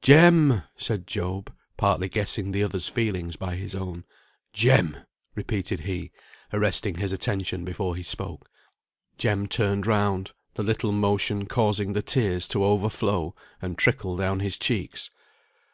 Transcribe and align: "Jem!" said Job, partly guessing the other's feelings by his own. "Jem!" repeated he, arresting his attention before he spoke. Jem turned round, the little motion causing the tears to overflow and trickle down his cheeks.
"Jem!" 0.00 0.62
said 0.78 1.06
Job, 1.06 1.52
partly 1.76 2.08
guessing 2.08 2.52
the 2.52 2.62
other's 2.62 2.88
feelings 2.88 3.36
by 3.36 3.54
his 3.54 3.74
own. 3.74 4.04
"Jem!" 4.54 4.96
repeated 5.34 5.80
he, 5.80 6.10
arresting 6.54 6.94
his 6.94 7.12
attention 7.12 7.66
before 7.66 7.94
he 7.94 8.02
spoke. 8.02 8.48
Jem 9.18 9.46
turned 9.46 9.86
round, 9.86 10.32
the 10.54 10.62
little 10.62 10.90
motion 10.90 11.44
causing 11.46 11.92
the 11.92 12.00
tears 12.00 12.48
to 12.48 12.64
overflow 12.64 13.34
and 13.60 13.76
trickle 13.76 14.16
down 14.16 14.40
his 14.40 14.58
cheeks. 14.58 15.10